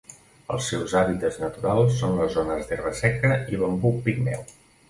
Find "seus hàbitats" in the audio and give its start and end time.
0.71-1.37